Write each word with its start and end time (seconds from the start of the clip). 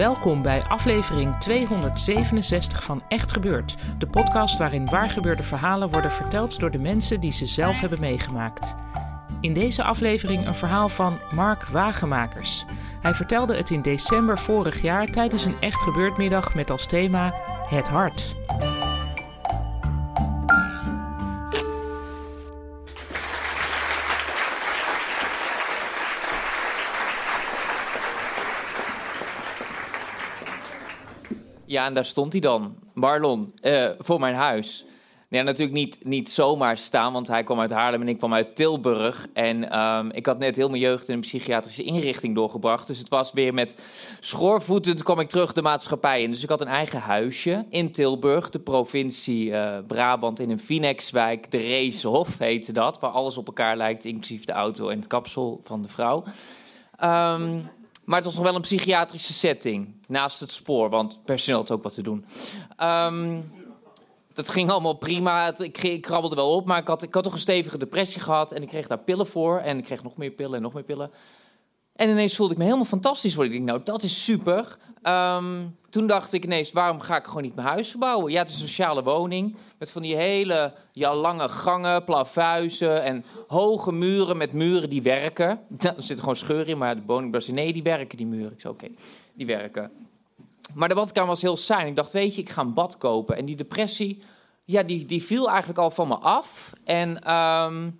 Welkom 0.00 0.42
bij 0.42 0.62
aflevering 0.62 1.36
267 1.36 2.84
van 2.84 3.02
Echt 3.08 3.32
Gebeurd, 3.32 3.76
de 3.98 4.06
podcast 4.06 4.58
waarin 4.58 4.86
waargebeurde 4.86 5.42
verhalen 5.42 5.90
worden 5.90 6.12
verteld 6.12 6.60
door 6.60 6.70
de 6.70 6.78
mensen 6.78 7.20
die 7.20 7.32
ze 7.32 7.46
zelf 7.46 7.80
hebben 7.80 8.00
meegemaakt. 8.00 8.74
In 9.40 9.52
deze 9.52 9.82
aflevering 9.82 10.46
een 10.46 10.54
verhaal 10.54 10.88
van 10.88 11.18
Mark 11.34 11.64
Wagemakers. 11.64 12.64
Hij 13.00 13.14
vertelde 13.14 13.56
het 13.56 13.70
in 13.70 13.82
december 13.82 14.38
vorig 14.38 14.82
jaar 14.82 15.06
tijdens 15.06 15.44
een 15.44 15.60
Echt 15.60 15.82
Gebeurd 15.82 16.16
middag 16.16 16.54
met 16.54 16.70
als 16.70 16.86
thema 16.86 17.34
Het 17.68 17.88
Hart. 17.88 18.34
Ja, 31.70 31.86
en 31.86 31.94
daar 31.94 32.04
stond 32.04 32.32
hij 32.32 32.40
dan, 32.40 32.74
Marlon, 32.94 33.52
eh, 33.60 33.90
voor 33.98 34.20
mijn 34.20 34.34
huis. 34.34 34.84
Ja, 35.28 35.42
natuurlijk 35.42 35.76
niet, 35.76 36.04
niet 36.04 36.30
zomaar 36.30 36.76
staan, 36.76 37.12
want 37.12 37.28
hij 37.28 37.44
kwam 37.44 37.60
uit 37.60 37.70
Haarlem 37.70 38.00
en 38.00 38.08
ik 38.08 38.18
kwam 38.18 38.34
uit 38.34 38.56
Tilburg. 38.56 39.26
En 39.32 39.70
ehm, 39.70 40.08
ik 40.10 40.26
had 40.26 40.38
net 40.38 40.56
heel 40.56 40.68
mijn 40.68 40.82
jeugd 40.82 41.08
in 41.08 41.14
een 41.14 41.20
psychiatrische 41.20 41.82
inrichting 41.82 42.34
doorgebracht. 42.34 42.86
Dus 42.86 42.98
het 42.98 43.08
was 43.08 43.32
weer 43.32 43.54
met 43.54 43.82
schoorvoeten, 44.20 44.96
toen 44.96 45.04
kwam 45.04 45.20
ik 45.20 45.28
terug 45.28 45.52
de 45.52 45.62
maatschappij 45.62 46.22
in. 46.22 46.30
Dus 46.30 46.42
ik 46.42 46.48
had 46.48 46.60
een 46.60 46.66
eigen 46.66 47.00
huisje 47.00 47.64
in 47.68 47.92
Tilburg, 47.92 48.50
de 48.50 48.60
provincie 48.60 49.54
eh, 49.54 49.78
Brabant, 49.86 50.40
in 50.40 50.50
een 50.50 50.60
Finex-wijk. 50.60 51.50
De 51.50 51.58
Reeshof 51.58 52.38
heette 52.38 52.72
dat, 52.72 52.98
waar 52.98 53.10
alles 53.10 53.36
op 53.36 53.46
elkaar 53.46 53.76
lijkt, 53.76 54.04
inclusief 54.04 54.44
de 54.44 54.52
auto 54.52 54.88
en 54.88 54.98
het 54.98 55.06
kapsel 55.06 55.60
van 55.64 55.82
de 55.82 55.88
vrouw. 55.88 56.24
Ehm, 56.96 57.58
maar 58.10 58.18
het 58.18 58.28
was 58.28 58.36
nog 58.36 58.44
wel 58.44 58.54
een 58.54 58.60
psychiatrische 58.60 59.32
setting. 59.32 59.94
Naast 60.06 60.40
het 60.40 60.50
spoor, 60.50 60.90
want 60.90 61.20
personeel 61.24 61.58
had 61.58 61.70
ook 61.70 61.82
wat 61.82 61.94
te 61.94 62.02
doen. 62.02 62.24
Ehm, 62.76 63.40
dat 64.32 64.48
ging 64.48 64.70
allemaal 64.70 64.94
prima. 64.94 65.58
Ik, 65.58 65.78
ik 65.78 66.02
krabbelde 66.02 66.36
wel 66.36 66.50
op, 66.50 66.66
maar 66.66 66.78
ik 66.78 66.86
had, 66.86 67.02
ik 67.02 67.14
had 67.14 67.22
toch 67.22 67.32
een 67.32 67.38
stevige 67.38 67.78
depressie 67.78 68.20
gehad. 68.20 68.52
En 68.52 68.62
ik 68.62 68.68
kreeg 68.68 68.86
daar 68.86 68.98
pillen 68.98 69.26
voor. 69.26 69.58
En 69.58 69.78
ik 69.78 69.84
kreeg 69.84 70.02
nog 70.02 70.16
meer 70.16 70.30
pillen 70.30 70.54
en 70.54 70.62
nog 70.62 70.72
meer 70.72 70.82
pillen. 70.82 71.10
En 72.00 72.08
ineens 72.08 72.36
voelde 72.36 72.52
ik 72.52 72.58
me 72.58 72.64
helemaal 72.64 72.86
fantastisch 72.86 73.34
worden. 73.34 73.52
Ik 73.52 73.58
denk, 73.58 73.70
nou, 73.70 73.84
dat 73.84 74.02
is 74.02 74.24
super. 74.24 74.76
Ehm, 75.02 75.66
toen 75.90 76.06
dacht 76.06 76.32
ik 76.32 76.44
ineens, 76.44 76.72
waarom 76.72 77.00
ga 77.00 77.16
ik 77.16 77.24
gewoon 77.24 77.42
niet 77.42 77.54
mijn 77.54 77.66
huis 77.66 77.90
verbouwen? 77.90 78.32
Ja, 78.32 78.40
het 78.40 78.48
is 78.48 78.54
een 78.60 78.68
sociale 78.68 79.02
woning. 79.02 79.56
Met 79.78 79.90
van 79.90 80.02
die 80.02 80.16
hele 80.16 80.74
ja, 80.92 81.14
lange 81.14 81.48
gangen, 81.48 82.04
plafuizen 82.04 83.02
en 83.02 83.24
hoge 83.46 83.92
muren 83.92 84.36
met 84.36 84.52
muren 84.52 84.90
die 84.90 85.02
werken. 85.02 85.48
Er 85.78 85.94
zitten 85.96 86.18
gewoon 86.18 86.36
scheuren 86.36 86.66
in, 86.66 86.78
maar 86.78 86.94
de 86.94 87.02
woningbouw 87.06 87.40
zei, 87.40 87.56
nee, 87.56 87.72
die 87.72 87.82
werken, 87.82 88.16
die 88.16 88.26
muren. 88.26 88.52
Ik 88.52 88.60
zei, 88.60 88.72
oké, 88.72 88.88
die 89.34 89.46
werken. 89.46 89.90
Maar 90.74 90.88
de 90.88 90.94
badkamer 90.94 91.28
was 91.28 91.42
heel 91.42 91.56
saai. 91.56 91.86
Ik 91.86 91.96
dacht, 91.96 92.12
weet 92.12 92.34
je, 92.34 92.40
ik 92.40 92.50
ga 92.50 92.62
een 92.62 92.74
bad 92.74 92.98
kopen. 92.98 93.36
En 93.36 93.44
die 93.44 93.56
depressie, 93.56 94.22
ja, 94.64 94.82
die, 94.82 95.04
die 95.04 95.22
viel 95.22 95.48
eigenlijk 95.48 95.78
al 95.78 95.90
van 95.90 96.08
me 96.08 96.16
af. 96.16 96.72
En 96.84 97.22
ehm, 97.22 97.90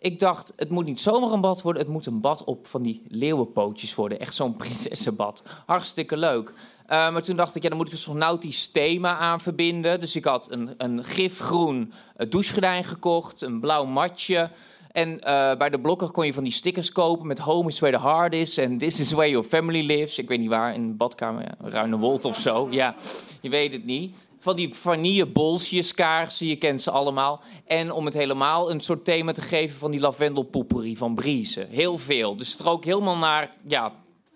ik 0.00 0.18
dacht, 0.18 0.52
het 0.56 0.70
moet 0.70 0.84
niet 0.84 1.00
zomaar 1.00 1.30
een 1.30 1.40
bad 1.40 1.62
worden. 1.62 1.82
Het 1.82 1.90
moet 1.90 2.06
een 2.06 2.20
bad 2.20 2.44
op 2.44 2.66
van 2.66 2.82
die 2.82 3.02
leeuwenpootjes 3.08 3.94
worden. 3.94 4.20
Echt 4.20 4.34
zo'n 4.34 4.54
prinsessenbad. 4.62 5.42
Hartstikke 5.66 6.16
leuk. 6.16 6.52
Eh, 6.86 7.12
maar 7.12 7.22
toen 7.22 7.36
dacht 7.36 7.54
ik, 7.54 7.62
ja, 7.62 7.68
dan 7.68 7.78
moet 7.78 7.86
ik 7.86 7.92
er 7.92 7.98
zo'n 7.98 8.18
nautisch 8.18 8.68
thema 8.68 9.16
aan 9.16 9.40
verbinden. 9.40 10.00
Dus 10.00 10.16
ik 10.16 10.24
had 10.24 10.50
een, 10.50 10.74
een 10.76 11.04
gifgroen 11.04 11.92
eh, 12.16 12.30
douchegordijn 12.30 12.84
gekocht, 12.84 13.42
een 13.42 13.60
blauw 13.60 13.84
matje. 13.84 14.50
En 14.92 15.20
eh, 15.20 15.56
bij 15.56 15.70
de 15.70 15.80
blokker 15.80 16.10
kon 16.10 16.26
je 16.26 16.34
van 16.34 16.44
die 16.44 16.52
stickers 16.52 16.92
kopen 16.92 17.26
met 17.26 17.38
Home 17.38 17.68
is 17.68 17.78
where 17.80 17.96
the 17.96 18.02
heart 18.02 18.32
is 18.32 18.58
en 18.58 18.78
This 18.78 19.00
is 19.00 19.12
where 19.12 19.30
your 19.30 19.46
family 19.46 19.86
lives. 19.86 20.18
Ik 20.18 20.28
weet 20.28 20.38
niet 20.38 20.48
waar, 20.48 20.74
in 20.74 20.88
de 20.88 20.94
badkamer, 20.94 21.42
ja, 21.42 21.70
Ruinewold 21.70 22.24
of 22.24 22.38
zo. 22.38 22.68
Ja, 22.70 22.94
je 23.40 23.48
weet 23.48 23.72
het 23.72 23.84
niet. 23.84 24.14
Van 24.42 24.56
die 24.56 24.74
vanille 24.74 25.26
bolsjeskaarsen, 25.26 26.46
je 26.46 26.56
kent 26.56 26.82
ze 26.82 26.90
allemaal. 26.90 27.42
En 27.66 27.92
om 27.92 28.04
het 28.04 28.14
helemaal 28.14 28.70
een 28.70 28.80
soort 28.80 29.04
thema 29.04 29.32
te 29.32 29.42
geven 29.42 29.78
van 29.78 29.90
die 29.90 30.00
lavendelpoeperie 30.00 30.98
van 30.98 31.14
Briese. 31.14 31.66
Heel 31.70 31.98
veel. 31.98 32.36
Dus 32.36 32.50
strook 32.50 32.84
helemaal 32.84 33.16
naar, 33.16 33.54
ja, 33.66 33.92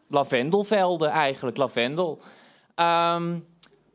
lavendelvelden 0.08 1.08
eigenlijk, 1.10 1.56
lavendel. 1.56 2.20
Ehm, 2.74 3.38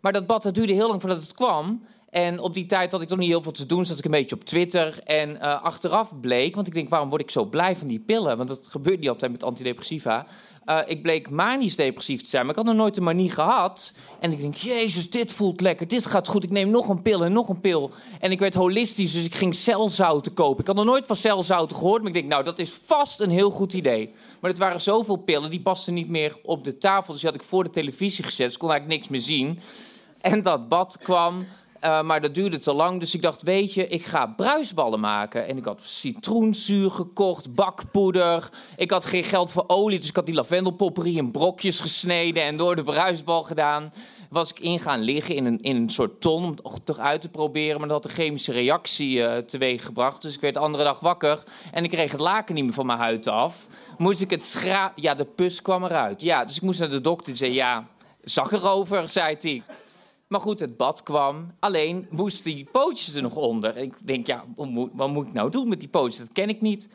maar 0.02 0.14
dat 0.14 0.28
bad 0.28 0.44
dat 0.44 0.54
duurde 0.54 0.74
heel 0.74 0.88
lang 0.88 1.02
voordat 1.02 1.22
het 1.22 1.34
kwam. 1.34 1.84
En 2.10 2.40
op 2.40 2.54
die 2.54 2.66
tijd 2.66 2.92
had 2.92 3.02
ik 3.02 3.08
toch 3.08 3.18
niet 3.18 3.30
heel 3.30 3.42
veel 3.44 3.52
te 3.52 3.66
doen. 3.66 3.86
Zat 3.86 3.98
ik 3.98 4.06
een 4.06 4.12
beetje 4.12 4.36
op 4.36 4.44
Twitter. 4.44 5.00
En 5.04 5.42
eh, 5.42 5.64
achteraf 5.64 6.20
bleek, 6.20 6.56
want 6.56 6.68
ik 6.68 6.74
denk, 6.74 6.90
waarom 6.90 7.10
word 7.10 7.22
ik 7.22 7.32
zo 7.32 7.46
blij 7.46 7.76
van 7.76 7.88
die 7.88 8.00
pillen? 8.00 8.38
Want 8.38 8.50
dat 8.50 8.68
gebeurt 8.68 9.00
niet 9.00 9.10
altijd 9.10 9.32
met 9.32 9.44
antidepressiva. 9.44 10.26
Eh, 10.70 10.80
ik 10.86 11.02
bleek 11.02 11.30
manisch 11.30 11.76
depressief 11.76 12.22
te 12.22 12.30
zijn, 12.30 12.42
maar 12.42 12.52
ik 12.52 12.58
had 12.58 12.66
nog 12.66 12.76
nooit 12.76 12.98
een 12.98 13.04
manie 13.04 13.32
gehad. 13.32 13.94
En 14.20 14.32
ik 14.32 14.40
denk, 14.40 14.56
jezus, 14.56 15.10
dit 15.10 15.32
voelt 15.32 15.62
lekker, 15.62 15.88
dit 15.88 16.06
gaat 16.06 16.28
goed. 16.28 16.44
Ik 16.44 16.50
neem 16.50 16.70
nog 16.70 16.90
een 16.90 17.02
pil 17.02 17.24
en 17.24 17.34
nog 17.34 17.50
een 17.50 17.62
pil. 17.62 17.92
En 18.20 18.32
ik 18.32 18.40
werd 18.40 18.54
holistisch, 18.54 19.12
dus 19.12 19.26
ik 19.26 19.36
ging 19.36 19.56
celzouten 19.56 20.34
kopen. 20.34 20.60
Ik 20.60 20.68
had 20.68 20.76
nog 20.76 20.86
nooit 20.86 21.06
van 21.06 21.16
celzouten 21.16 21.78
gehoord, 21.78 22.00
maar 22.00 22.08
ik 22.08 22.14
denk, 22.14 22.28
nou, 22.28 22.44
dat 22.44 22.60
is 22.60 22.72
vast 22.86 23.20
een 23.20 23.30
heel 23.30 23.50
goed 23.50 23.74
idee. 23.74 24.14
Maar 24.42 24.50
het 24.50 24.60
waren 24.60 24.82
zoveel 24.82 25.16
pillen, 25.16 25.50
die 25.50 25.62
pasten 25.62 25.94
niet 25.94 26.10
meer 26.10 26.38
op 26.44 26.64
de 26.64 26.78
tafel. 26.78 27.12
Dus 27.14 27.22
die 27.22 27.32
had 27.32 27.42
ik 27.42 27.48
voor 27.48 27.64
de 27.64 27.70
televisie 27.70 28.24
gezet, 28.24 28.48
dus 28.48 28.58
kon 28.58 28.70
eigenlijk 28.70 29.00
niks 29.00 29.12
meer 29.12 29.38
zien. 29.38 29.60
En 30.22 30.42
dat 30.42 30.68
bad 30.68 30.98
kwam, 30.98 31.48
eh, 31.80 32.02
maar 32.02 32.22
dat 32.22 32.34
duurde 32.34 32.60
te 32.60 32.74
lang. 32.74 33.00
Dus 33.00 33.16
ik 33.16 33.22
dacht, 33.22 33.42
weet 33.42 33.74
je, 33.74 33.88
ik 33.88 34.06
ga 34.06 34.28
bruisballen 34.28 35.00
maken. 35.00 35.48
En 35.48 35.58
ik 35.58 35.66
had 35.66 35.82
citroenzuur 35.84 36.92
gekocht, 36.92 37.56
bakpoeder. 37.56 38.50
Ik 38.76 38.92
had 38.92 39.06
geen 39.06 39.24
geld 39.24 39.52
voor 39.52 39.64
olie, 39.68 40.00
dus 40.00 40.10
ik 40.10 40.16
had 40.16 40.26
die 40.26 40.36
lavendelpopperie 40.36 41.18
in 41.18 41.32
brokjes 41.32 41.80
gesneden... 41.80 42.44
en 42.44 42.58
door 42.58 42.76
de 42.76 42.84
bruisbal 42.84 43.44
gedaan. 43.44 43.94
Was 44.30 44.50
ik 44.50 44.60
in 44.60 44.80
gaan 44.80 45.00
liggen 45.00 45.36
in 45.36 45.46
een, 45.46 45.62
in 45.62 45.76
een 45.76 45.90
soort 45.90 46.22
ton 46.22 46.44
om 46.44 46.74
het 46.74 46.86
toch 46.86 47.00
uit 47.00 47.22
te 47.22 47.30
proberen. 47.30 47.80
Maar 47.80 47.90
dat 47.90 48.04
had 48.04 48.12
een 48.12 48.24
chemische 48.24 48.52
reactie 48.52 49.24
eh, 49.24 49.38
teweeg 49.38 49.86
gebracht. 49.86 50.22
Dus 50.22 50.36
ik 50.36 50.42
werd 50.42 50.54
de 50.54 50.60
andere 50.60 50.84
dag 50.84 51.00
wakker 51.00 51.44
en 51.72 51.84
ik 51.84 51.90
kreeg 51.90 52.12
het 52.12 52.20
laken 52.20 52.56
niet 52.56 52.64
meer 52.64 52.74
van 52.74 52.86
mijn 52.86 53.00
huid 53.00 53.28
af. 53.28 53.68
Moest 53.98 54.22
ik 54.22 54.30
het 54.30 54.44
schra... 54.44 54.92
Ja, 54.96 55.14
de 55.14 55.26
pus 55.26 55.62
kwam 55.62 55.84
eruit. 55.84 56.22
Ja, 56.22 56.46
dus 56.46 56.56
ik 56.56 56.62
moest 56.62 56.80
naar 56.80 56.90
de 56.90 57.02
dokter. 57.02 57.26
Die 57.26 57.36
zei, 57.36 57.54
ja, 57.54 57.88
zag 58.24 58.52
erover, 58.52 59.10
zei 59.10 59.36
hij. 59.40 59.64
Maar 60.30 60.42
goed, 60.42 60.60
het 60.60 60.78
bad 60.78 61.04
kwam. 61.04 61.52
Alleen 61.60 62.08
moesten 62.10 62.56
die 62.56 62.68
pootjes 62.72 63.16
er 63.16 63.22
nog 63.22 63.36
onder. 63.36 63.78
Ik 63.78 64.08
denk, 64.08 64.28
ja, 64.28 64.46
wat 64.56 64.68
moet, 64.68 64.90
wat 64.94 65.10
moet 65.10 65.28
ik 65.28 65.34
nou 65.34 65.52
doen 65.52 65.70
met 65.70 65.80
die 65.80 65.90
pootjes? 65.90 66.18
Dat 66.18 66.34
ken 66.34 66.50
ik 66.50 66.62
niet. 66.62 66.90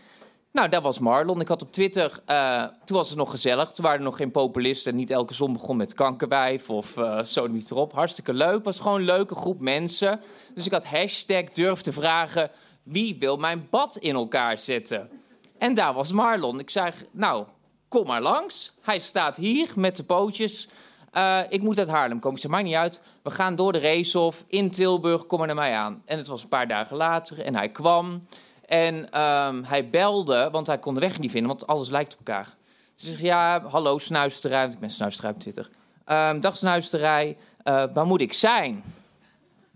Nou, 0.52 0.68
dat 0.68 0.82
was 0.82 0.98
Marlon. 0.98 1.40
Ik 1.40 1.48
had 1.48 1.62
op 1.62 1.72
Twitter, 1.72 2.22
eh, 2.26 2.64
toen 2.84 2.96
was 2.96 3.08
het 3.08 3.18
nog 3.18 3.30
gezellig. 3.30 3.72
Toen 3.72 3.84
waren 3.84 3.98
er 3.98 4.04
nog 4.04 4.16
geen 4.16 4.30
populisten. 4.30 4.96
Niet 4.96 5.10
elke 5.10 5.34
zon 5.34 5.52
begon 5.52 5.76
met 5.76 5.94
kankerwijf 5.94 6.70
of 6.70 6.96
eh 6.96 7.24
zo 7.24 7.46
niet 7.46 7.70
erop. 7.70 7.92
Hartstikke 7.92 8.34
leuk. 8.34 8.64
was 8.64 8.80
gewoon 8.80 8.98
een 8.98 9.04
leuke 9.04 9.34
groep 9.34 9.60
mensen. 9.60 10.20
Dus 10.54 10.66
ik 10.66 10.72
had 10.72 10.84
hashtag 10.84 11.44
durf 11.52 11.80
te 11.80 11.92
vragen... 11.92 12.50
wie 12.82 13.16
wil 13.18 13.36
mijn 13.36 13.66
bad 13.70 13.96
in 13.96 14.14
elkaar 14.14 14.58
zetten? 14.58 15.10
En 15.58 15.74
daar 15.74 15.94
was 15.94 16.12
Marlon. 16.12 16.58
Ik 16.58 16.70
zei, 16.70 16.92
nou, 17.10 17.46
kom 17.88 18.06
maar 18.06 18.22
langs. 18.22 18.72
Hij 18.80 18.98
staat 18.98 19.36
hier 19.36 19.72
met 19.76 19.96
de 19.96 20.04
pootjes. 20.04 20.68
Eh, 21.14 21.40
ik 21.48 21.62
moet 21.62 21.78
uit 21.78 21.88
Haarlem 21.88 22.18
komen. 22.18 22.36
Ik 22.36 22.40
zei, 22.42 22.52
maakt 22.52 22.64
niet 22.64 22.74
uit. 22.74 23.00
We 23.22 23.30
gaan 23.30 23.56
door 23.56 23.72
de 23.72 23.78
Reeshof 23.78 24.44
in 24.46 24.70
Tilburg. 24.70 25.26
Kom 25.26 25.38
maar 25.38 25.46
naar 25.46 25.56
mij 25.56 25.74
aan. 25.74 26.02
En 26.04 26.18
het 26.18 26.26
was 26.26 26.42
een 26.42 26.48
paar 26.48 26.68
dagen 26.68 26.96
later. 26.96 27.40
En 27.40 27.54
hij 27.54 27.68
kwam. 27.68 28.26
En 28.66 29.10
ehm, 29.10 29.62
hij 29.62 29.90
belde, 29.90 30.48
want 30.52 30.66
hij 30.66 30.78
kon 30.78 30.94
de 30.94 31.00
weg 31.00 31.18
niet 31.18 31.30
vinden. 31.30 31.48
Want 31.48 31.66
alles 31.66 31.90
lijkt 31.90 32.12
op 32.12 32.18
elkaar. 32.18 32.54
Dus 32.96 33.04
ik 33.04 33.10
zeg, 33.10 33.20
ja, 33.20 33.62
hallo 33.68 33.98
snuisterij. 33.98 34.66
Ik 34.66 34.78
ben 34.78 34.90
snuisterij 34.90 35.30
op 35.30 35.38
Twitter. 35.38 35.70
Ehm, 36.04 36.40
dag 36.40 36.56
snuisterij. 36.56 37.36
Eh, 37.62 37.84
waar 37.92 38.06
moet 38.06 38.20
ik 38.20 38.32
zijn? 38.32 38.84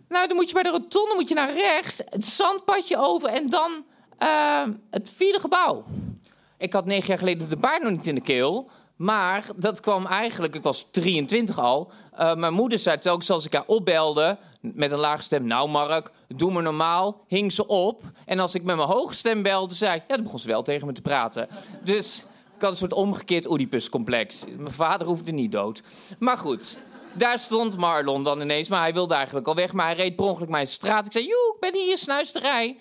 Nou, 0.09 0.27
dan 0.27 0.37
moet 0.37 0.49
je 0.49 0.55
bij 0.55 0.63
de 0.63 0.71
rotonde 0.71 1.15
moet 1.15 1.29
je 1.29 1.35
naar 1.35 1.53
rechts. 1.53 2.03
Het 2.05 2.25
zandpadje 2.27 2.97
over. 2.99 3.29
En 3.29 3.49
dan 3.49 3.85
ehm, 4.19 4.73
het 4.91 5.11
vierde 5.15 5.41
gebouw. 5.41 5.85
ik 6.57 6.73
had 6.73 6.85
negen 6.85 7.09
jaar 7.09 7.19
geleden 7.19 7.49
de 7.49 7.57
baard 7.57 7.83
nog 7.83 7.93
niet 7.93 8.07
in 8.07 8.15
de 8.15 8.21
keel. 8.21 8.71
Maar 8.99 9.45
dat 9.57 9.81
kwam 9.81 10.07
eigenlijk, 10.07 10.55
ik 10.55 10.63
was 10.63 10.91
23 10.91 11.59
al. 11.59 11.91
Uh, 12.21 12.35
mijn 12.35 12.53
moeder 12.53 12.79
zei 12.79 12.99
telkens 12.99 13.31
als 13.31 13.47
ik 13.47 13.53
haar 13.53 13.67
opbelde 13.67 14.39
met 14.61 14.93
een 14.93 14.99
lage 14.99 15.23
stem... 15.23 15.45
Nou 15.47 15.69
Mark, 15.69 16.11
doe 16.29 16.53
me 16.53 16.63
normaal, 16.63 17.25
hing 17.27 17.53
ze 17.53 17.67
op. 17.67 18.03
En 18.27 18.39
als 18.39 18.55
ik 18.55 18.63
met 18.63 18.77
mijn 18.77 18.89
hoge 18.89 19.15
stem 19.15 19.43
belde, 19.43 19.75
zei 19.75 20.03
ja, 20.09 20.15
dan 20.15 20.23
begon 20.23 20.39
ze 20.39 20.49
wel 20.49 20.63
tegen 20.63 20.87
me 20.87 20.93
te 20.93 21.03
praten. 21.03 21.49
Dus 21.85 22.25
ik 22.55 22.61
had 22.61 22.71
een 22.71 22.77
soort 22.77 22.93
omgekeerd 22.93 23.47
Oedipus-complex. 23.47 24.45
Mijn 24.57 24.73
vader 24.73 25.07
hoefde 25.07 25.33
niet 25.33 25.53
dood. 25.53 25.83
Maar 26.19 26.39
goed, 26.39 26.79
daar 27.13 27.39
stond 27.39 27.77
Marlon 27.77 28.23
dan 28.23 28.41
ineens. 28.41 28.69
Maar 28.69 28.81
hij 28.81 28.93
wilde 28.93 29.15
eigenlijk 29.15 29.47
al 29.47 29.55
weg. 29.55 29.73
Maar 29.73 29.87
hij 29.87 29.97
reed 29.97 30.17
per 30.17 30.25
ongeluk 30.25 30.49
mijn 30.49 30.67
straat. 30.67 31.07
Ik 31.07 31.13
zei, 31.13 31.25
joe, 31.25 31.55
ik 31.55 31.61
ben 31.61 31.83
hier, 31.83 31.99
snuisterij. 31.99 32.79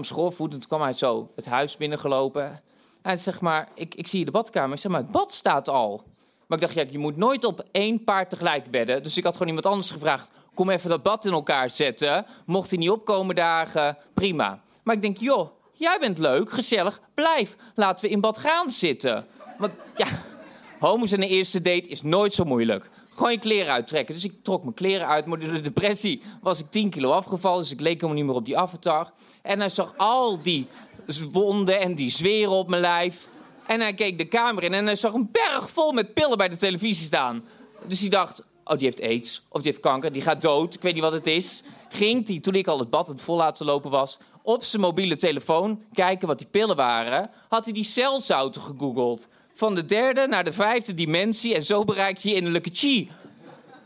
Schoolvoet. 0.00 0.52
En 0.52 0.58
toen 0.58 0.68
kwam 0.68 0.82
hij 0.82 0.92
zo 0.92 1.30
het 1.34 1.46
huis 1.46 1.76
binnengelopen. 1.76 2.62
Hij 3.06 3.16
zeg 3.16 3.40
maar, 3.40 3.68
ik, 3.74 3.94
ik 3.94 4.06
zie 4.06 4.18
je 4.18 4.24
de 4.24 4.30
badkamer. 4.30 4.74
Ik 4.74 4.80
zeg 4.80 4.92
maar, 4.92 5.00
het 5.00 5.10
bad 5.10 5.32
staat 5.32 5.68
al. 5.68 6.02
Maar 6.46 6.58
ik 6.58 6.64
dacht, 6.64 6.74
ja, 6.74 6.84
je 6.90 6.98
moet 6.98 7.16
nooit 7.16 7.44
op 7.44 7.64
één 7.72 8.04
paard 8.04 8.30
tegelijk 8.30 8.66
wedden. 8.70 9.02
Dus 9.02 9.16
ik 9.16 9.24
had 9.24 9.32
gewoon 9.32 9.48
iemand 9.48 9.66
anders 9.66 9.90
gevraagd. 9.90 10.30
Kom 10.54 10.70
even 10.70 10.90
dat 10.90 11.02
bad 11.02 11.24
in 11.24 11.32
elkaar 11.32 11.70
zetten. 11.70 12.26
Mocht 12.46 12.70
hij 12.70 12.78
niet 12.78 12.90
opkomen 12.90 13.34
dagen, 13.34 13.98
prima. 14.14 14.62
Maar 14.82 14.94
ik 14.94 15.02
denk, 15.02 15.16
joh, 15.16 15.50
jij 15.72 15.96
bent 16.00 16.18
leuk, 16.18 16.50
gezellig. 16.50 17.00
Blijf, 17.14 17.56
laten 17.74 18.04
we 18.04 18.10
in 18.10 18.20
bad 18.20 18.38
gaan 18.38 18.70
zitten. 18.70 19.26
Want 19.58 19.72
ja, 19.96 20.06
homo's 20.78 21.12
en 21.12 21.22
een 21.22 21.28
eerste 21.28 21.60
date 21.60 21.88
is 21.88 22.02
nooit 22.02 22.34
zo 22.34 22.44
moeilijk. 22.44 22.90
Gewoon 23.14 23.32
je 23.32 23.38
kleren 23.38 23.72
uittrekken. 23.72 24.14
Dus 24.14 24.24
ik 24.24 24.42
trok 24.42 24.62
mijn 24.62 24.74
kleren 24.74 25.06
uit. 25.06 25.26
Maar 25.26 25.38
door 25.38 25.52
de 25.52 25.60
depressie 25.60 26.22
was 26.40 26.58
ik 26.58 26.70
10 26.70 26.90
kilo 26.90 27.10
afgevallen. 27.10 27.60
Dus 27.60 27.72
ik 27.72 27.80
leek 27.80 27.94
helemaal 27.94 28.14
niet 28.14 28.24
meer 28.24 28.34
op 28.34 28.44
die 28.44 28.58
avatar. 28.58 29.12
En 29.42 29.58
hij 29.58 29.68
zag 29.68 29.94
al 29.96 30.42
die 30.42 30.66
wonden 31.32 31.80
en 31.80 31.94
die 31.94 32.10
zweren 32.10 32.52
op 32.52 32.68
mijn 32.68 32.80
lijf. 32.80 33.28
En 33.66 33.80
hij 33.80 33.94
keek 33.94 34.18
de 34.18 34.24
kamer 34.24 34.62
in 34.62 34.74
en 34.74 34.86
hij 34.86 34.96
zag 34.96 35.12
een 35.12 35.28
berg 35.32 35.70
vol 35.70 35.92
met 35.92 36.14
pillen 36.14 36.38
bij 36.38 36.48
de 36.48 36.56
televisie 36.56 37.06
staan. 37.06 37.44
Dus 37.86 38.00
hij 38.00 38.08
dacht, 38.08 38.42
oh, 38.64 38.76
die 38.78 38.86
heeft 38.86 39.02
aids. 39.02 39.42
Of 39.48 39.62
die 39.62 39.70
heeft 39.70 39.82
kanker, 39.82 40.12
die 40.12 40.22
gaat 40.22 40.42
dood. 40.42 40.74
Ik 40.74 40.82
weet 40.82 40.94
niet 40.94 41.02
wat 41.02 41.12
het 41.12 41.26
is. 41.26 41.62
Ging 41.88 42.28
hij, 42.28 42.40
toen 42.40 42.54
ik 42.54 42.66
al 42.66 42.78
het 42.78 42.90
bad 42.90 43.08
het 43.08 43.20
vol 43.20 43.36
laten 43.36 43.66
lopen 43.66 43.90
was... 43.90 44.18
op 44.42 44.64
zijn 44.64 44.82
mobiele 44.82 45.16
telefoon 45.16 45.82
kijken 45.92 46.28
wat 46.28 46.38
die 46.38 46.46
pillen 46.46 46.76
waren... 46.76 47.30
had 47.48 47.64
hij 47.64 47.74
die 47.74 47.84
celzouten 47.84 48.60
gegoogeld. 48.60 49.28
Van 49.54 49.74
de 49.74 49.84
derde 49.84 50.26
naar 50.26 50.44
de 50.44 50.52
vijfde 50.52 50.94
dimensie... 50.94 51.54
en 51.54 51.62
zo 51.62 51.84
bereik 51.84 52.18
je 52.18 52.34
innerlijke 52.34 52.70
chi. 52.72 53.10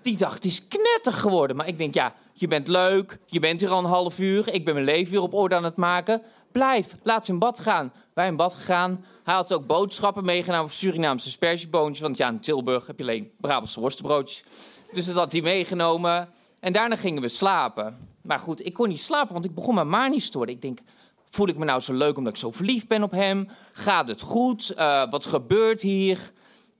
Die 0.02 0.16
dacht, 0.16 0.44
is 0.44 0.68
knetter 0.68 1.12
geworden. 1.12 1.56
Maar 1.56 1.68
ik 1.68 1.78
denk, 1.78 1.94
ja, 1.94 2.14
je 2.32 2.46
bent 2.46 2.68
leuk, 2.68 3.18
je 3.26 3.40
bent 3.40 3.60
hier 3.60 3.70
al 3.70 3.78
een 3.78 3.84
half 3.84 4.18
uur... 4.18 4.54
ik 4.54 4.64
ben 4.64 4.74
mijn 4.74 4.86
leven 4.86 5.12
weer 5.12 5.22
op 5.22 5.34
orde 5.34 5.54
aan 5.54 5.64
het 5.64 5.76
maken... 5.76 6.22
Blijf, 6.52 6.96
laat 7.02 7.26
ze 7.26 7.32
in 7.32 7.38
bad 7.38 7.60
gaan. 7.60 7.92
Wij 8.14 8.26
in 8.26 8.36
bad 8.36 8.54
gegaan. 8.54 9.04
Hij 9.24 9.34
had 9.34 9.52
ook 9.52 9.66
boodschappen 9.66 10.24
meegenomen 10.24 10.68
voor 10.68 10.78
Surinaamse 10.78 11.28
aspergeboontjes. 11.28 12.00
Want 12.00 12.16
ja, 12.16 12.28
in 12.28 12.40
Tilburg 12.40 12.86
heb 12.86 12.98
je 12.98 13.04
alleen 13.04 13.30
Brabantse 13.40 13.80
worstenbroodjes. 13.80 14.44
Dus 14.92 15.06
dat 15.06 15.14
had 15.14 15.32
hij 15.32 15.40
meegenomen. 15.40 16.28
En 16.60 16.72
daarna 16.72 16.96
gingen 16.96 17.22
we 17.22 17.28
slapen. 17.28 18.08
Maar 18.22 18.38
goed, 18.38 18.66
ik 18.66 18.74
kon 18.74 18.88
niet 18.88 19.00
slapen, 19.00 19.32
want 19.32 19.44
ik 19.44 19.54
begon 19.54 19.74
mijn 19.74 19.88
manisch 19.88 20.30
te 20.30 20.36
worden. 20.36 20.54
Ik 20.54 20.62
denk, 20.62 20.78
voel 21.30 21.48
ik 21.48 21.56
me 21.56 21.64
nou 21.64 21.80
zo 21.80 21.92
leuk 21.92 22.16
omdat 22.16 22.32
ik 22.32 22.38
zo 22.38 22.50
verliefd 22.50 22.88
ben 22.88 23.02
op 23.02 23.10
hem? 23.10 23.48
Gaat 23.72 24.08
het 24.08 24.20
goed? 24.20 24.72
Uh, 24.76 25.10
wat 25.10 25.26
gebeurt 25.26 25.80
hier? 25.80 26.32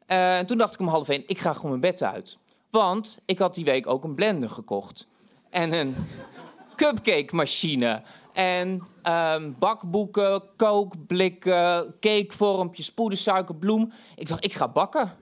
Uh, 0.07 0.39
en 0.39 0.47
toen 0.47 0.59
dacht 0.59 0.75
ik 0.75 0.81
om 0.81 0.89
half 0.89 1.09
één, 1.09 1.23
ik 1.27 1.39
ga 1.39 1.53
gewoon 1.53 1.71
mijn 1.71 1.93
bed 1.93 2.03
uit. 2.03 2.39
Want 2.71 3.19
ik 3.25 3.39
had 3.39 3.55
die 3.55 3.65
week 3.65 3.87
ook 3.87 4.05
een 4.05 4.15
blender 4.15 4.51
gekocht. 4.51 5.07
En 5.51 5.73
een 5.73 5.97
cupcake 6.77 7.35
machine. 7.35 8.03
En 8.33 8.83
um, 9.05 9.57
bakboeken, 9.59 10.43
kookblikken, 10.57 11.95
cakevormpjes, 12.01 12.93
poedersuiker, 12.93 13.55
bloem. 13.55 13.93
Ik 14.17 14.29
dacht, 14.29 14.45
ik 14.45 14.53
ga 14.53 14.69
bakken. 14.69 15.13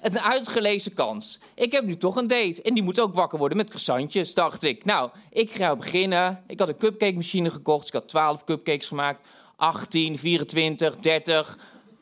Het 0.00 0.14
een 0.14 0.20
uitgelezen 0.20 0.94
kans. 0.94 1.38
Ik 1.54 1.72
heb 1.72 1.84
nu 1.84 1.96
toch 1.96 2.16
een 2.16 2.26
date. 2.26 2.62
En 2.62 2.74
die 2.74 2.82
moet 2.82 3.00
ook 3.00 3.14
wakker 3.14 3.38
worden 3.38 3.56
met 3.56 3.68
croissantjes, 3.68 4.34
dacht 4.34 4.62
ik. 4.62 4.84
Nou, 4.84 5.10
ik 5.30 5.50
ga 5.50 5.76
beginnen. 5.76 6.42
Ik 6.46 6.58
had 6.58 6.68
een 6.68 6.76
cupcake 6.76 7.14
machine 7.14 7.50
gekocht. 7.50 7.86
Ik 7.86 7.92
had 7.92 8.08
12 8.08 8.44
cupcakes 8.44 8.86
gemaakt. 8.86 9.28
18, 9.56 10.18
24, 10.18 10.96
30, 10.96 11.58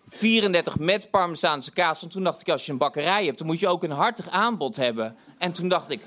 34 0.09 0.79
met 0.79 1.11
parmezaanse 1.11 1.73
kaas. 1.73 2.03
En 2.03 2.09
toen 2.09 2.25
dacht 2.25 2.41
ik, 2.41 2.49
als 2.49 2.67
je 2.67 2.73
een 2.73 2.79
bakkerij 2.79 3.25
hebt, 3.25 3.39
dan 3.39 3.47
moet 3.47 3.61
je 3.61 3.69
ook 3.69 3.83
een 3.83 3.91
hartig 3.91 4.29
aanbod 4.29 4.77
hebben. 4.77 5.17
En 5.39 5.53
toen 5.53 5.69
dacht 5.69 5.91
ik, 5.91 6.01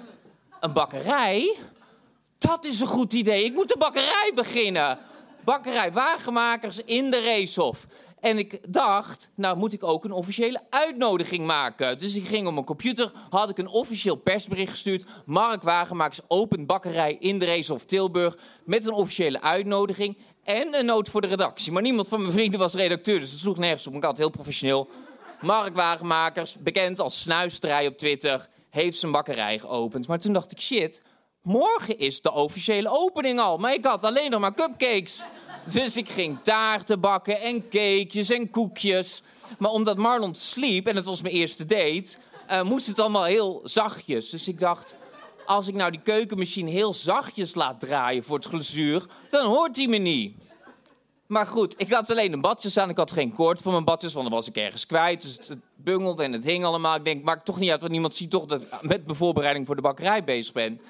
een 0.60 0.74
bakkerij? 0.74 1.56
Dat 2.38 2.66
is 2.66 2.80
een 2.80 2.88
goed 2.88 3.14
idee. 3.14 3.44
Ik 3.44 3.54
moet 3.54 3.74
een 3.74 3.80
bakkerij 3.80 4.32
beginnen. 4.36 4.98
Bakkerij 5.44 5.92
Wagenmakers 5.92 6.84
in 6.84 7.12
de 7.12 7.24
Racehof. 7.24 7.88
En 8.20 8.38
ik 8.38 8.74
dacht, 8.74 9.32
nou 9.36 9.58
moet 9.58 9.74
ik 9.74 9.84
ook 9.84 10.04
een 10.04 10.12
officiële 10.12 10.62
uitnodiging 10.70 11.46
maken. 11.46 11.98
Dus 11.98 12.16
ik 12.16 12.28
ging 12.28 12.48
op 12.48 12.54
mijn 12.54 12.66
computer, 12.66 13.12
had 13.30 13.50
ik 13.50 13.58
een 13.58 13.68
officieel 13.68 14.16
persbericht 14.16 14.72
gestuurd. 14.72 15.06
Mark 15.26 15.62
Wagenmakers 15.62 16.20
opent 16.28 16.68
bakkerij 16.68 17.18
in 17.20 17.40
de 17.40 17.46
Racehof 17.46 17.86
Tilburg. 17.86 18.38
Met 18.64 18.86
een 18.86 18.94
officiële 18.94 19.42
uitnodiging 19.42 20.18
en 20.44 20.76
een 20.76 20.86
noot 20.86 21.10
voor 21.10 21.22
de 21.22 21.28
redactie. 21.28 21.72
Maar 21.72 21.82
niemand 21.82 22.08
van 22.08 22.20
mijn 22.20 22.32
vrienden 22.32 22.60
was 22.60 22.74
redacteur, 22.74 23.20
dus 23.20 23.32
dat 23.32 23.40
sloeg 23.40 23.58
nergens 23.58 23.88
op. 23.88 23.94
Ik 23.94 24.02
had 24.02 24.12
het 24.12 24.20
heel 24.20 24.30
professioneel. 24.30 24.90
Mark 25.42 25.76
Wagenmakers, 25.76 26.56
bekend 26.56 27.00
als 27.00 27.22
snuisterij 27.22 27.88
op 27.88 27.98
Twitter, 27.98 28.50
heeft 28.70 28.98
zijn 28.98 29.12
bakkerij 29.12 29.60
geopend. 29.60 30.08
Maar 30.08 30.20
toen 30.20 30.34
dacht 30.34 30.52
ik, 30.52 30.62
shit, 30.62 31.02
morgen 31.46 31.98
is 31.98 32.22
de 32.22 32.32
officiële 32.32 32.90
opening 32.90 33.40
al. 33.40 33.58
Maar 33.58 33.74
ik 33.74 33.86
had 33.86 34.04
alleen 34.04 34.32
nog 34.32 34.40
maar 34.40 34.54
cupcakes. 34.54 35.24
Dus 35.74 35.98
ik 35.98 36.10
ging 36.10 36.38
taarten 36.44 37.00
bakken 37.00 37.42
en 37.42 37.62
cakejes 37.70 38.30
en 38.30 38.50
koekjes. 38.50 39.24
Maar 39.60 39.72
omdat 39.72 39.98
Marlon 39.98 40.36
sliep 40.36 40.88
en 40.88 40.96
het 40.96 41.06
was 41.06 41.22
mijn 41.22 41.34
eerste 41.34 41.66
date, 41.66 42.16
uh, 42.52 42.64
moest 42.64 42.88
het 42.88 43.00
allemaal 43.00 43.24
heel 43.24 43.62
zachtjes. 43.64 44.30
Dus 44.30 44.48
ik 44.48 44.60
dacht, 44.60 44.96
als 45.46 45.68
ik 45.68 45.76
nou 45.76 45.92
die 45.92 46.02
keukenmachine 46.02 46.70
heel 46.70 46.94
zachtjes 46.94 47.56
laat 47.56 47.80
draaien 47.80 48.24
voor 48.24 48.38
het 48.38 48.46
glazuur, 48.46 49.06
dan 49.30 49.46
hoort 49.46 49.76
hij 49.76 49.88
me 49.88 49.98
niet. 49.98 50.36
Maar 51.28 51.46
goed, 51.46 51.74
ik 51.78 51.92
had 51.94 52.10
alleen 52.10 52.34
een 52.34 52.42
badjes 52.42 52.78
aan. 52.78 52.90
Ik 52.90 52.98
had 52.98 53.12
geen 53.12 53.34
koord 53.34 53.62
voor 53.62 53.72
mijn 53.72 53.84
badjes, 53.84 54.14
want 54.14 54.26
dan 54.26 54.36
was 54.36 54.48
ik 54.48 54.56
ergens 54.56 54.86
kwijt. 54.86 55.22
Dus 55.22 55.48
het 55.48 55.60
bungelde 55.76 56.24
en 56.24 56.32
het 56.32 56.44
hing 56.44 56.66
allemaal. 56.66 56.96
Ik 56.96 57.04
denk, 57.04 57.24
maakt 57.24 57.46
toch 57.46 57.60
niet 57.60 57.70
uit, 57.70 57.80
want 57.80 57.92
niemand 57.92 58.16
ziet 58.16 58.30
toch 58.30 58.46
dat 58.46 58.62
ik 58.62 58.82
met 58.82 59.06
mijn 59.06 59.18
voorbereiding 59.18 59.66
voor 59.66 59.76
de 59.76 59.82
bakkerij 59.82 60.24
bezig 60.24 60.54
ben. 60.54 60.82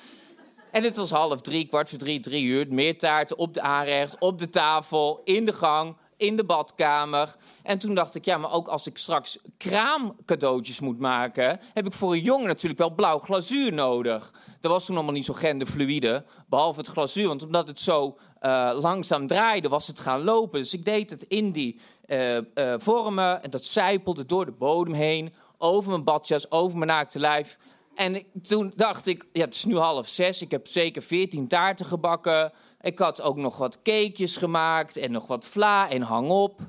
En 0.76 0.84
het 0.84 0.96
was 0.96 1.12
half 1.12 1.42
drie, 1.42 1.68
kwart 1.68 1.90
voor 1.90 1.98
drie, 1.98 2.20
drie 2.20 2.44
uur. 2.44 2.66
Meer 2.70 2.98
taarten 2.98 3.38
op 3.38 3.54
de 3.54 3.62
aanrecht, 3.62 4.20
op 4.20 4.40
de 4.40 4.50
tafel, 4.50 5.22
in 5.24 5.46
de 5.46 5.54
gang, 5.54 5.96
in 6.18 6.36
de 6.36 6.44
badkamer. 6.44 7.36
En 7.64 7.80
toen 7.80 7.96
dacht 7.96 8.16
ik, 8.16 8.26
ja, 8.26 8.38
maar 8.38 8.52
ook 8.52 8.68
als 8.68 8.88
ik 8.88 8.98
straks 8.98 9.38
kraamcadeautjes 9.58 10.80
moet 10.80 11.00
maken... 11.00 11.60
heb 11.74 11.86
ik 11.86 11.94
voor 11.94 12.14
een 12.14 12.22
jongen 12.22 12.48
natuurlijk 12.48 12.80
wel 12.80 12.94
blauw 12.94 13.20
glazuur 13.20 13.74
nodig. 13.74 14.34
Dat 14.60 14.72
was 14.72 14.86
toen 14.86 14.96
allemaal 14.96 15.14
niet 15.14 15.26
zo 15.26 15.34
genderfluide, 15.34 16.26
behalve 16.48 16.80
het 16.80 16.90
glazuur. 16.90 17.28
Want 17.28 17.44
omdat 17.44 17.68
het 17.68 17.80
zo 17.80 18.18
uh, 18.42 18.78
langzaam 18.82 19.28
draaide, 19.28 19.70
was 19.70 19.88
het 19.88 20.00
gaan 20.00 20.24
lopen. 20.24 20.60
Dus 20.60 20.74
ik 20.74 20.86
deed 20.86 21.10
het 21.10 21.24
in 21.24 21.52
die 21.52 21.80
uh, 22.08 22.36
uh, 22.36 22.42
vormen 22.78 23.44
en 23.44 23.50
dat 23.50 23.66
zijpelde 23.66 24.26
door 24.26 24.46
de 24.46 24.52
bodem 24.52 24.94
heen... 24.94 25.34
over 25.58 25.90
mijn 25.90 26.04
badjas, 26.04 26.52
over 26.52 26.78
mijn 26.78 26.90
naakte 26.90 27.20
lijf... 27.20 27.58
En 27.96 28.24
toen 28.42 28.74
dacht 28.76 29.08
ik, 29.08 29.26
ja, 29.32 29.44
het 29.44 29.54
is 29.54 29.66
nu 29.66 29.78
half 29.78 30.08
zes. 30.08 30.42
Ik 30.42 30.52
heb 30.52 30.68
zeker 30.68 31.02
veertien 31.02 31.48
taarten 31.48 31.86
gebakken. 31.86 32.52
Ik 32.82 33.00
had 33.00 33.22
ook 33.22 33.38
nog 33.38 33.58
wat 33.58 33.82
cakejes 33.82 34.38
gemaakt 34.38 34.98
en 34.98 35.12
nog 35.12 35.28
wat 35.28 35.46
vla 35.46 35.90
en 35.90 36.02
hang 36.02 36.30
op. 36.30 36.62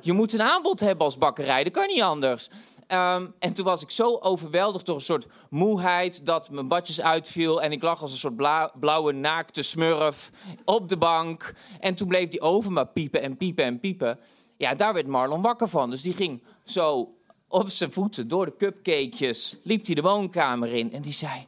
Je 0.00 0.12
moet 0.12 0.32
een 0.32 0.42
aanbod 0.42 0.80
hebben 0.80 1.04
als 1.04 1.18
bakkerij, 1.18 1.64
dat 1.64 1.72
kan 1.72 1.86
niet 1.86 2.02
anders. 2.02 2.48
Um, 2.88 3.34
en 3.38 3.52
toen 3.52 3.64
was 3.64 3.82
ik 3.82 3.90
zo 3.90 4.16
overweldigd 4.20 4.86
door 4.86 4.94
een 4.94 5.00
soort 5.00 5.26
moeheid 5.50 6.26
dat 6.26 6.50
mijn 6.50 6.68
badjes 6.68 7.00
uitviel. 7.00 7.62
En 7.62 7.72
ik 7.72 7.82
lag 7.82 8.02
als 8.02 8.12
een 8.12 8.18
soort 8.18 8.36
blauwe 8.80 9.12
naakte 9.12 9.62
smurf 9.62 10.30
op 10.64 10.88
de 10.88 10.96
bank. 10.96 11.54
En 11.80 11.94
toen 11.94 12.08
bleef 12.08 12.28
die 12.28 12.40
oven 12.40 12.72
maar 12.72 12.86
piepen 12.86 13.22
en 13.22 13.36
piepen 13.36 13.64
en 13.64 13.80
piepen. 13.80 14.18
Ja, 14.56 14.74
daar 14.74 14.94
werd 14.94 15.06
Marlon 15.06 15.42
wakker 15.42 15.68
van. 15.68 15.90
Dus 15.90 16.02
die 16.02 16.12
ging 16.12 16.42
zo 16.64 17.14
op 17.54 17.70
zijn 17.70 17.92
voeten 17.92 18.28
door 18.28 18.46
de 18.46 18.56
cupcakejes, 18.56 19.56
liep 19.62 19.86
hij 19.86 19.94
de 19.94 20.02
woonkamer 20.02 20.72
in 20.72 20.92
en 20.92 21.02
die 21.02 21.12
zei: 21.12 21.46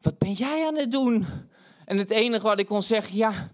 Wat 0.00 0.18
ben 0.18 0.32
jij 0.32 0.66
aan 0.66 0.76
het 0.76 0.90
doen? 0.90 1.26
En 1.84 1.98
het 1.98 2.10
enige 2.10 2.42
wat 2.42 2.60
ik 2.60 2.66
kon 2.66 2.82
zeggen, 2.82 3.16
ja, 3.16 3.52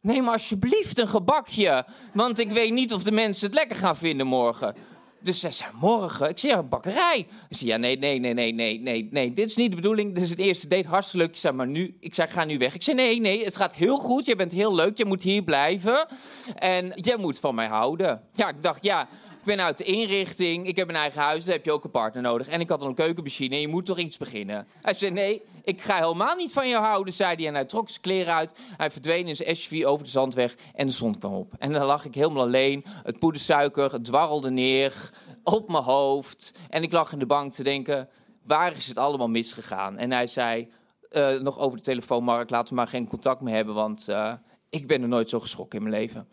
neem 0.00 0.28
alsjeblieft 0.28 0.98
een 0.98 1.08
gebakje, 1.08 1.86
want 2.14 2.38
ik 2.38 2.50
weet 2.50 2.72
niet 2.72 2.92
of 2.92 3.02
de 3.02 3.12
mensen 3.12 3.46
het 3.46 3.54
lekker 3.54 3.76
gaan 3.76 3.96
vinden 3.96 4.26
morgen. 4.26 4.74
Dus 5.22 5.40
zij 5.40 5.52
zei, 5.52 5.70
morgen? 5.80 6.28
Ik 6.28 6.38
zeg, 6.38 6.56
een 6.56 6.68
bakkerij. 6.68 7.26
Ik 7.48 7.56
zei, 7.56 7.70
ja, 7.70 7.76
nee, 7.76 7.98
nee, 7.98 8.18
nee, 8.18 8.34
nee, 8.34 8.52
nee, 8.52 8.80
nee, 8.80 9.08
nee, 9.10 9.32
dit 9.32 9.48
is 9.50 9.56
niet 9.56 9.70
de 9.70 9.76
bedoeling. 9.76 10.14
Dit 10.14 10.22
is 10.22 10.30
het 10.30 10.38
eerste 10.38 10.66
date, 10.66 10.88
hartstikke 10.88 11.26
leuk. 11.26 11.34
Ik 11.34 11.40
zei, 11.40 11.54
maar 11.54 11.66
nu, 11.66 11.96
ik 12.00 12.14
zei, 12.14 12.28
ga 12.28 12.44
nu 12.44 12.58
weg. 12.58 12.74
Ik 12.74 12.82
zei, 12.82 12.96
nee, 12.96 13.20
nee, 13.20 13.44
het 13.44 13.56
gaat 13.56 13.74
heel 13.74 13.96
goed. 13.96 14.26
Je 14.26 14.36
bent 14.36 14.52
heel 14.52 14.74
leuk, 14.74 14.98
je 14.98 15.04
moet 15.04 15.22
hier 15.22 15.42
blijven. 15.42 16.08
En 16.54 16.92
jij 16.94 17.16
moet 17.16 17.38
van 17.38 17.54
mij 17.54 17.66
houden. 17.66 18.22
Ja, 18.34 18.48
ik 18.48 18.62
dacht, 18.62 18.84
ja, 18.84 19.08
Ik 19.40 19.46
ben 19.46 19.60
uit 19.60 19.78
de 19.78 19.84
inrichting, 19.84 20.66
ik 20.66 20.76
heb 20.76 20.88
een 20.88 20.94
eigen 20.94 21.22
huis, 21.22 21.44
dan 21.44 21.54
heb 21.54 21.64
je 21.64 21.72
ook 21.72 21.84
een 21.84 21.90
partner 21.90 22.22
nodig. 22.22 22.48
En 22.48 22.60
ik 22.60 22.68
had 22.68 22.82
een 22.82 22.94
keukenmachine 22.94 23.54
en 23.54 23.60
je 23.60 23.68
moet 23.68 23.86
toch 23.86 23.98
iets 23.98 24.16
beginnen. 24.16 24.66
Hij 24.82 24.92
zei, 24.92 25.10
nee, 25.10 25.42
ik 25.64 25.80
ga 25.80 25.96
helemaal 25.96 26.36
niet 26.36 26.52
van 26.52 26.68
jou 26.68 26.84
houden, 26.84 27.12
zei 27.12 27.34
hij. 27.36 27.46
En 27.46 27.54
hij 27.54 27.64
trok 27.64 27.88
zijn 27.88 28.00
kleren 28.00 28.34
uit, 28.34 28.52
hij 28.76 28.90
verdween 28.90 29.28
in 29.28 29.36
zijn 29.36 29.56
SUV 29.56 29.84
over 29.84 30.04
de 30.04 30.10
zandweg 30.10 30.54
en 30.74 30.86
de 30.86 30.92
zon 30.92 31.18
kwam 31.18 31.34
op. 31.34 31.52
En 31.58 31.72
dan 31.72 31.86
lag 31.86 32.04
ik 32.04 32.14
helemaal 32.14 32.42
alleen, 32.42 32.84
het 33.02 33.18
poedersuiker, 33.18 34.02
dwarrelde 34.02 34.50
neer 34.50 35.10
op 35.44 35.68
mijn 35.68 35.84
hoofd. 35.84 36.52
En 36.68 36.82
ik 36.82 36.92
lag 36.92 37.12
in 37.12 37.18
de 37.18 37.26
bank 37.26 37.52
te 37.52 37.62
denken, 37.62 38.08
waar 38.42 38.76
is 38.76 38.88
het 38.88 38.98
allemaal 38.98 39.28
misgegaan? 39.28 39.98
En 39.98 40.12
hij 40.12 40.26
zei, 40.26 40.70
eh, 41.10 41.34
nog 41.34 41.58
over 41.58 41.78
de 41.78 41.84
telefoon, 41.84 42.24
Mark, 42.24 42.50
laten 42.50 42.68
we 42.68 42.74
maar 42.74 42.88
geen 42.88 43.08
contact 43.08 43.40
meer 43.40 43.54
hebben, 43.54 43.74
want 43.74 44.08
eh, 44.08 44.32
ik 44.70 44.86
ben 44.86 45.02
er 45.02 45.08
nooit 45.08 45.28
zo 45.28 45.40
geschrokken 45.40 45.78
in 45.78 45.88
mijn 45.88 46.00
leven. 46.00 46.28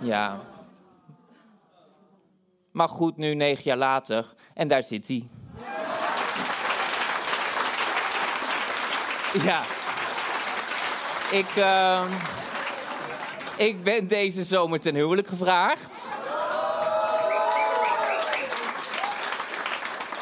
Ja. 0.00 0.54
Maar 2.76 2.88
goed, 2.88 3.16
nu 3.16 3.34
negen 3.34 3.64
jaar 3.64 3.76
later, 3.76 4.34
en 4.54 4.68
daar 4.68 4.82
zit 4.82 5.08
hij. 5.08 5.28
Ja. 9.44 9.62
Ik, 11.30 11.48
ehm, 11.56 12.08
ik 13.56 13.82
ben 13.82 14.06
deze 14.06 14.44
zomer 14.44 14.80
ten 14.80 14.94
huwelijk 14.94 15.28
gevraagd. 15.28 16.08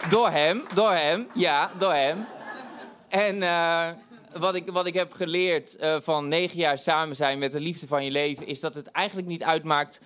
Door 0.09 0.31
hem, 0.31 0.63
door 0.75 0.93
hem, 0.93 1.29
ja, 1.33 1.71
door 1.79 1.93
hem. 1.93 2.27
En 3.09 3.43
eh, 3.43 3.89
wat, 4.35 4.55
ik, 4.55 4.71
wat 4.71 4.87
ik 4.87 4.95
heb 4.95 5.13
geleerd 5.13 5.77
eh, 5.77 5.97
van 6.01 6.29
negen 6.29 6.59
jaar 6.59 6.79
samen 6.79 7.17
zijn 7.17 7.39
met 7.39 7.53
de 7.53 7.61
liefde 7.61 7.87
van 7.87 8.05
je 8.05 8.11
leven... 8.11 8.47
is 8.47 8.61
dat 8.61 8.75
het 8.75 8.87
eigenlijk 8.87 9.29
niet 9.29 9.43
uitmaakt 9.43 10.01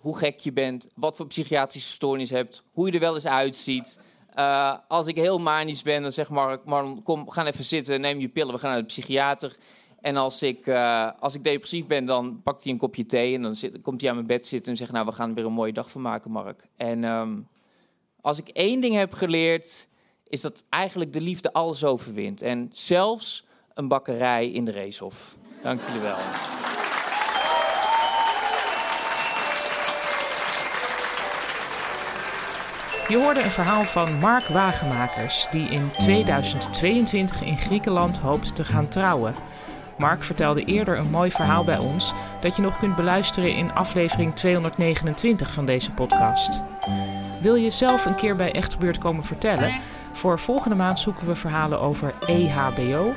hoe 0.00 0.18
gek 0.18 0.40
je 0.40 0.52
bent, 0.52 0.86
wat 0.94 1.16
voor 1.16 1.26
psychiatrische 1.26 1.90
stoornis 1.90 2.30
hebt, 2.30 2.62
hoe 2.72 2.86
je 2.86 2.92
er 2.92 3.00
wel 3.00 3.14
eens 3.14 3.26
uitziet. 3.26 3.98
Eh, 4.34 4.74
als 4.88 5.06
ik 5.06 5.16
heel 5.16 5.38
manisch 5.38 5.82
ben, 5.82 6.02
dan 6.02 6.12
zeg 6.12 6.28
Mark, 6.28 6.60
kom, 7.04 7.30
ga 7.30 7.46
even 7.46 7.64
zitten, 7.64 8.00
neem 8.00 8.20
je 8.20 8.28
pillen, 8.28 8.54
we 8.54 8.60
gaan 8.60 8.70
naar 8.70 8.80
de 8.80 8.86
psychiater. 8.86 9.56
En 10.00 10.16
als 10.16 10.42
ik, 10.42 10.66
eh, 10.66 11.10
als 11.18 11.34
ik 11.34 11.44
depressief 11.44 11.86
ben, 11.86 12.04
dan 12.04 12.40
pakt 12.42 12.62
hij 12.62 12.72
een 12.72 12.78
kopje 12.78 13.06
thee 13.06 13.34
en 13.34 13.42
dan 13.42 13.56
zit, 13.56 13.82
komt 13.82 14.00
hij 14.00 14.10
aan 14.10 14.16
mijn 14.16 14.26
bed 14.26 14.46
zitten 14.46 14.72
en 14.72 14.78
zegt, 14.78 14.92
nou, 14.92 15.06
we 15.06 15.12
gaan 15.12 15.28
er 15.28 15.34
weer 15.34 15.44
een 15.44 15.52
mooie 15.52 15.72
dag 15.72 15.90
van 15.90 16.00
maken, 16.00 16.30
Mark. 16.30 16.68
En 16.76 17.04
ehm, 17.04 17.38
als 18.20 18.38
ik 18.38 18.48
één 18.48 18.80
ding 18.80 18.94
heb 18.94 19.12
geleerd, 19.12 19.88
is 20.28 20.40
dat 20.40 20.64
eigenlijk 20.68 21.12
de 21.12 21.20
liefde 21.20 21.52
alles 21.52 21.84
overwint. 21.84 22.42
En 22.42 22.68
zelfs 22.72 23.46
een 23.74 23.88
bakkerij 23.88 24.50
in 24.50 24.64
de 24.64 24.70
Reeshof. 24.70 25.36
Dank 25.62 25.80
jullie 25.86 26.00
wel. 26.00 26.18
Je 33.10 33.18
hoorde 33.18 33.42
een 33.42 33.50
verhaal 33.50 33.84
van 33.84 34.18
Mark 34.18 34.46
Wagenmakers, 34.46 35.46
die 35.50 35.68
in 35.68 35.90
2022 35.90 37.42
in 37.42 37.58
Griekenland 37.58 38.18
hoopt 38.18 38.54
te 38.54 38.64
gaan 38.64 38.88
trouwen. 38.88 39.34
Mark 39.98 40.22
vertelde 40.22 40.64
eerder 40.64 40.98
een 40.98 41.10
mooi 41.10 41.30
verhaal 41.30 41.64
bij 41.64 41.78
ons 41.78 42.12
dat 42.40 42.56
je 42.56 42.62
nog 42.62 42.78
kunt 42.78 42.96
beluisteren 42.96 43.54
in 43.54 43.72
aflevering 43.72 44.34
229 44.34 45.52
van 45.52 45.64
deze 45.64 45.92
podcast. 45.92 46.62
Wil 47.40 47.54
je 47.54 47.70
zelf 47.70 48.04
een 48.04 48.14
keer 48.14 48.36
bij 48.36 48.52
Echt 48.52 48.72
Gebeurd 48.72 48.98
komen 48.98 49.24
vertellen? 49.24 49.80
Voor 50.12 50.38
volgende 50.38 50.76
maand 50.76 50.98
zoeken 50.98 51.26
we 51.26 51.36
verhalen 51.36 51.80
over 51.80 52.14
EHBO. 52.26 53.12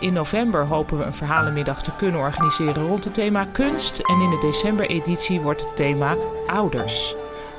In 0.00 0.12
november 0.12 0.64
hopen 0.64 0.98
we 0.98 1.04
een 1.04 1.14
verhalenmiddag 1.14 1.82
te 1.82 1.92
kunnen 1.96 2.20
organiseren 2.20 2.86
rond 2.86 3.04
het 3.04 3.14
thema 3.14 3.46
kunst. 3.52 3.98
En 3.98 4.20
in 4.20 4.30
de 4.30 4.38
december-editie 4.40 5.40
wordt 5.40 5.64
het 5.64 5.76
thema 5.76 6.16
ouders. 6.46 7.16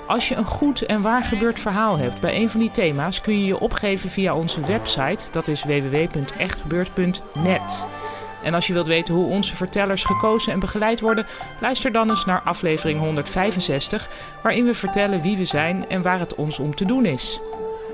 Als 0.07 0.27
je 0.27 0.35
een 0.35 0.45
goed 0.45 0.85
en 0.85 1.01
waar 1.01 1.23
gebeurd 1.23 1.59
verhaal 1.59 1.97
hebt 1.97 2.21
bij 2.21 2.35
een 2.35 2.49
van 2.49 2.59
die 2.59 2.71
thema's, 2.71 3.21
kun 3.21 3.39
je 3.39 3.45
je 3.45 3.59
opgeven 3.59 4.09
via 4.09 4.35
onze 4.35 4.61
website. 4.61 5.31
Dat 5.31 5.47
is 5.47 5.63
www.echtgebeurd.net. 5.63 7.85
En 8.43 8.53
als 8.53 8.67
je 8.67 8.73
wilt 8.73 8.87
weten 8.87 9.13
hoe 9.13 9.25
onze 9.25 9.55
vertellers 9.55 10.03
gekozen 10.03 10.53
en 10.53 10.59
begeleid 10.59 10.99
worden, 10.99 11.25
luister 11.61 11.91
dan 11.91 12.09
eens 12.09 12.25
naar 12.25 12.41
aflevering 12.41 12.99
165, 12.99 14.09
waarin 14.43 14.65
we 14.65 14.73
vertellen 14.73 15.21
wie 15.21 15.37
we 15.37 15.45
zijn 15.45 15.89
en 15.89 16.01
waar 16.01 16.19
het 16.19 16.35
ons 16.35 16.59
om 16.59 16.75
te 16.75 16.85
doen 16.85 17.05
is. 17.05 17.39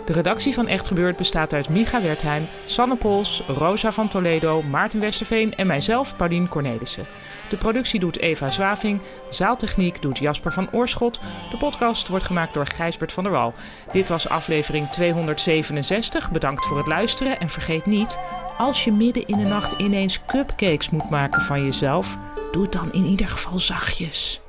De 0.05 0.13
redactie 0.13 0.53
van 0.53 0.67
Echt 0.67 0.87
Gebeurd 0.87 1.17
bestaat 1.17 1.53
uit 1.53 1.69
Micha 1.69 2.01
Wertheim, 2.01 2.47
Sanne 2.65 2.95
Pols, 2.95 3.43
Rosa 3.47 3.91
van 3.91 4.07
Toledo, 4.07 4.61
Maarten 4.61 4.99
Westerveen 4.99 5.55
en 5.55 5.67
mijzelf, 5.67 6.15
Paulien 6.15 6.47
Cornelissen. 6.47 7.05
De 7.53 7.59
productie 7.59 7.99
doet 7.99 8.19
Eva 8.19 8.49
Zwaving, 8.49 8.99
zaaltechniek 9.29 10.01
doet 10.01 10.17
Jasper 10.17 10.53
van 10.53 10.71
Oorschot. 10.71 11.19
De 11.51 11.57
podcast 11.57 12.07
wordt 12.07 12.25
gemaakt 12.25 12.53
door 12.53 12.67
Gijsbert 12.67 13.11
van 13.11 13.23
der 13.23 13.31
Wal. 13.31 13.53
Dit 13.91 14.09
was 14.09 14.29
aflevering 14.29 14.89
267. 14.89 16.31
Bedankt 16.31 16.65
voor 16.65 16.77
het 16.77 16.87
luisteren 16.87 17.39
en 17.39 17.49
vergeet 17.49 17.85
niet, 17.85 18.19
als 18.57 18.83
je 18.83 18.91
midden 18.91 19.27
in 19.27 19.37
de 19.37 19.49
nacht 19.49 19.79
ineens 19.79 20.25
cupcakes 20.25 20.89
moet 20.89 21.09
maken 21.09 21.41
van 21.41 21.63
jezelf, 21.63 22.17
doe 22.51 22.63
het 22.63 22.71
dan 22.71 22.93
in 22.93 23.05
ieder 23.05 23.27
geval 23.27 23.59
zachtjes. 23.59 24.41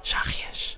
Zachtjes. 0.00 0.77